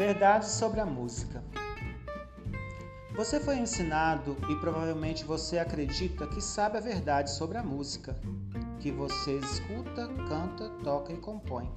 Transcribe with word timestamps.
Verdades 0.00 0.52
sobre 0.52 0.80
a 0.80 0.86
música. 0.86 1.44
Você 3.14 3.38
foi 3.38 3.58
ensinado 3.58 4.34
e 4.48 4.56
provavelmente 4.56 5.26
você 5.26 5.58
acredita 5.58 6.26
que 6.26 6.40
sabe 6.40 6.78
a 6.78 6.80
verdade 6.80 7.30
sobre 7.30 7.58
a 7.58 7.62
música, 7.62 8.16
que 8.78 8.90
você 8.90 9.36
escuta, 9.36 10.08
canta, 10.26 10.70
toca 10.82 11.12
e 11.12 11.18
compõe. 11.18 11.70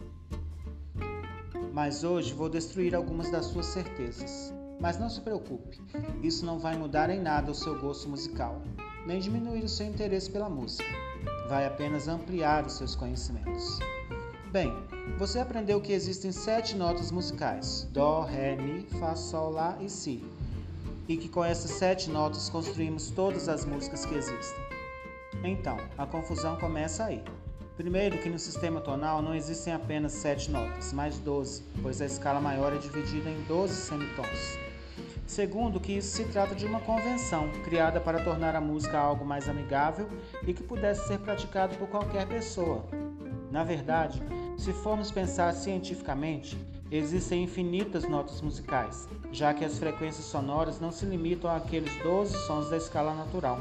Mas 1.74 2.06
hoje 2.06 2.34
vou 2.34 2.48
destruir 2.48 2.96
algumas 2.96 3.30
das 3.30 3.48
suas 3.48 3.66
certezas. 3.66 4.54
Mas 4.80 4.98
não 4.98 5.10
se 5.10 5.20
preocupe, 5.20 5.82
isso 6.22 6.46
não 6.46 6.60
vai 6.60 6.78
mudar 6.78 7.10
em 7.10 7.20
nada 7.20 7.52
o 7.52 7.56
seu 7.56 7.78
gosto 7.78 8.08
musical, 8.08 8.62
nem 9.06 9.20
diminuir 9.20 9.66
o 9.66 9.70
seu 9.70 9.86
interesse 9.86 10.32
pela 10.32 10.48
música. 10.48 10.90
Vai 11.50 11.68
apenas 11.68 12.08
ampliar 12.08 12.66
os 12.66 12.78
seus 12.78 12.96
conhecimentos. 12.96 13.80
Bem, 14.54 14.72
você 15.18 15.40
aprendeu 15.40 15.82
que 15.82 15.92
existem 15.92 16.32
sete 16.32 16.76
notas 16.76 17.10
musicais: 17.10 17.90
Dó, 17.92 18.22
Ré, 18.22 18.56
Mi, 18.56 18.86
Fá, 19.00 19.16
Sol, 19.16 19.50
Lá 19.50 19.76
e 19.82 19.90
Si. 19.90 20.24
E 21.08 21.18
que 21.18 21.28
com 21.28 21.44
essas 21.44 21.72
sete 21.72 22.08
notas 22.08 22.50
construímos 22.50 23.10
todas 23.10 23.50
as 23.50 23.66
músicas 23.66 24.06
que 24.06 24.14
existem. 24.14 24.64
Então, 25.44 25.76
a 25.98 26.06
confusão 26.06 26.56
começa 26.58 27.06
aí. 27.06 27.24
Primeiro, 27.76 28.20
que 28.20 28.30
no 28.30 28.38
sistema 28.38 28.80
tonal 28.80 29.24
não 29.24 29.34
existem 29.34 29.74
apenas 29.74 30.12
sete 30.12 30.52
notas, 30.52 30.94
mas 30.94 31.18
doze, 31.18 31.64
pois 31.82 32.00
a 32.00 32.06
escala 32.06 32.40
maior 32.40 32.74
é 32.74 32.78
dividida 32.78 33.32
em 33.32 33.42
doze 33.46 33.74
semitons. 33.74 34.60
Segundo, 35.26 35.80
que 35.80 35.94
isso 35.94 36.16
se 36.16 36.26
trata 36.26 36.54
de 36.54 36.68
uma 36.68 36.80
convenção 36.82 37.50
criada 37.64 38.00
para 38.00 38.24
tornar 38.24 38.56
a 38.56 38.62
música 38.62 39.00
algo 39.00 39.26
mais 39.26 39.50
amigável 39.50 40.08
e 40.46 40.54
que 40.54 40.62
pudesse 40.62 41.08
ser 41.08 41.18
praticado 41.18 41.76
por 41.76 41.88
qualquer 41.88 42.28
pessoa. 42.28 42.86
Na 43.54 43.64
verdade, 43.64 44.20
se 44.58 44.72
formos 44.72 45.12
pensar 45.12 45.54
cientificamente, 45.54 46.58
existem 46.92 47.44
infinitas 47.44 48.08
notas 48.08 48.42
musicais, 48.42 49.08
já 49.32 49.54
que 49.54 49.66
as 49.66 49.78
frequências 49.78 50.26
sonoras 50.26 50.80
não 50.80 50.92
se 50.92 51.06
limitam 51.06 51.50
àqueles 51.50 51.92
12 52.04 52.38
sons 52.46 52.70
da 52.70 52.78
escala 52.78 53.14
natural. 53.14 53.60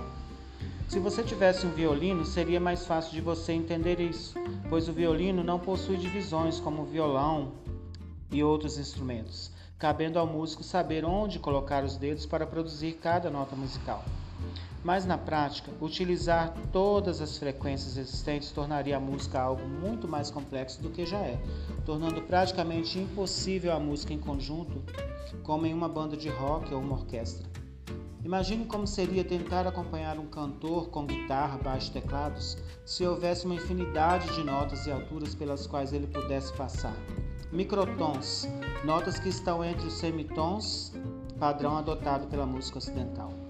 Se 0.88 0.98
você 0.98 1.22
tivesse 1.22 1.66
um 1.66 1.70
violino, 1.70 2.24
seria 2.24 2.60
mais 2.60 2.84
fácil 2.84 3.12
de 3.12 3.20
você 3.22 3.52
entender 3.52 3.98
isso, 3.98 4.34
pois 4.68 4.88
o 4.88 4.92
violino 4.92 5.42
não 5.42 5.58
possui 5.58 5.96
divisões 5.96 6.60
como 6.60 6.82
o 6.82 6.86
violão 6.86 7.52
e 8.30 8.44
outros 8.44 8.78
instrumentos, 8.78 9.50
cabendo 9.78 10.18
ao 10.18 10.26
músico 10.26 10.62
saber 10.62 11.04
onde 11.04 11.38
colocar 11.38 11.82
os 11.82 11.96
dedos 11.96 12.26
para 12.26 12.46
produzir 12.46 12.92
cada 12.94 13.30
nota 13.30 13.56
musical. 13.56 14.04
Mas 14.84 15.06
na 15.06 15.16
prática, 15.16 15.70
utilizar 15.80 16.52
todas 16.72 17.20
as 17.20 17.38
frequências 17.38 17.96
existentes 17.96 18.50
tornaria 18.50 18.96
a 18.96 19.00
música 19.00 19.40
algo 19.40 19.64
muito 19.66 20.08
mais 20.08 20.28
complexo 20.28 20.82
do 20.82 20.90
que 20.90 21.06
já 21.06 21.18
é, 21.18 21.40
tornando 21.84 22.20
praticamente 22.22 22.98
impossível 22.98 23.72
a 23.72 23.78
música 23.78 24.12
em 24.12 24.18
conjunto, 24.18 24.82
como 25.44 25.66
em 25.66 25.74
uma 25.74 25.88
banda 25.88 26.16
de 26.16 26.28
rock 26.28 26.74
ou 26.74 26.80
uma 26.80 26.94
orquestra. 26.96 27.46
Imagine 28.24 28.64
como 28.66 28.86
seria 28.86 29.24
tentar 29.24 29.66
acompanhar 29.66 30.18
um 30.18 30.26
cantor 30.26 30.88
com 30.90 31.06
guitarra, 31.06 31.58
baixo 31.58 31.90
e 31.90 31.92
teclados 31.92 32.56
se 32.84 33.04
houvesse 33.04 33.44
uma 33.46 33.54
infinidade 33.54 34.32
de 34.34 34.44
notas 34.44 34.86
e 34.86 34.92
alturas 34.92 35.34
pelas 35.34 35.66
quais 35.66 35.92
ele 35.92 36.06
pudesse 36.06 36.52
passar. 36.52 36.94
Microtons, 37.52 38.48
notas 38.84 39.18
que 39.18 39.28
estão 39.28 39.64
entre 39.64 39.86
os 39.86 39.94
semitons, 39.94 40.92
padrão 41.38 41.76
adotado 41.76 42.26
pela 42.28 42.46
música 42.46 42.78
ocidental 42.78 43.41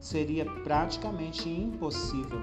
seria 0.00 0.44
praticamente 0.62 1.48
impossível. 1.48 2.40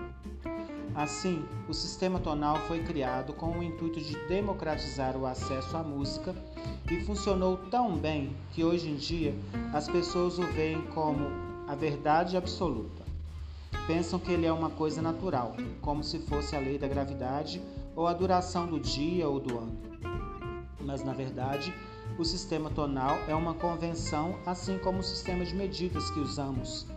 Assim, 0.95 1.43
o 1.67 1.73
sistema 1.73 2.19
tonal 2.19 2.55
foi 2.67 2.81
criado 2.81 3.33
com 3.33 3.57
o 3.57 3.63
intuito 3.63 3.99
de 3.99 4.15
democratizar 4.27 5.17
o 5.17 5.25
acesso 5.25 5.75
à 5.75 5.83
música 5.83 6.33
e 6.89 7.01
funcionou 7.01 7.57
tão 7.69 7.97
bem 7.97 8.35
que 8.53 8.63
hoje 8.63 8.89
em 8.89 8.95
dia 8.95 9.35
as 9.73 9.89
pessoas 9.89 10.39
o 10.39 10.43
veem 10.53 10.81
como 10.93 11.27
a 11.67 11.75
verdade 11.75 12.37
absoluta. 12.37 13.03
Pensam 13.87 14.17
que 14.17 14.31
ele 14.31 14.45
é 14.45 14.53
uma 14.53 14.69
coisa 14.69 15.01
natural, 15.01 15.55
como 15.81 16.01
se 16.01 16.19
fosse 16.19 16.55
a 16.55 16.59
lei 16.59 16.77
da 16.77 16.87
gravidade 16.87 17.61
ou 17.93 18.07
a 18.07 18.13
duração 18.13 18.65
do 18.65 18.79
dia 18.79 19.27
ou 19.27 19.39
do 19.39 19.57
ano. 19.57 19.77
Mas 20.79 21.03
na 21.03 21.13
verdade, 21.13 21.73
o 22.17 22.23
sistema 22.23 22.69
tonal 22.69 23.17
é 23.27 23.35
uma 23.35 23.53
convenção, 23.53 24.39
assim 24.45 24.77
como 24.77 24.99
o 24.99 25.03
sistema 25.03 25.43
de 25.43 25.53
medidas 25.53 26.09
que 26.11 26.19
usamos 26.19 26.87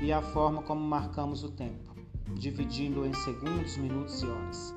e 0.00 0.12
a 0.12 0.20
forma 0.20 0.62
como 0.62 0.80
marcamos 0.80 1.42
o 1.42 1.50
tempo, 1.50 1.94
dividindo-o 2.34 3.06
em 3.06 3.14
segundos, 3.14 3.76
minutos 3.76 4.22
e 4.22 4.26
horas. 4.26 4.74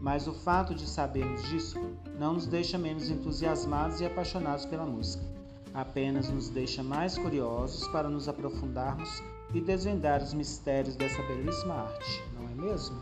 Mas 0.00 0.26
o 0.26 0.32
fato 0.32 0.74
de 0.74 0.86
sabermos 0.86 1.42
disso 1.48 1.78
não 2.18 2.34
nos 2.34 2.46
deixa 2.46 2.76
menos 2.76 3.10
entusiasmados 3.10 4.00
e 4.00 4.06
apaixonados 4.06 4.66
pela 4.66 4.84
música, 4.84 5.24
apenas 5.72 6.28
nos 6.28 6.48
deixa 6.48 6.82
mais 6.82 7.16
curiosos 7.16 7.86
para 7.88 8.08
nos 8.08 8.28
aprofundarmos 8.28 9.22
e 9.54 9.60
desvendar 9.60 10.22
os 10.22 10.34
mistérios 10.34 10.96
dessa 10.96 11.22
belíssima 11.22 11.74
arte, 11.74 12.22
não 12.34 12.48
é 12.48 12.68
mesmo? 12.68 12.96